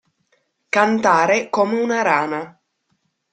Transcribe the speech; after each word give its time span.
Cantare 0.69 1.51
come 1.51 1.79
una 1.79 2.01
rana. 2.01 2.59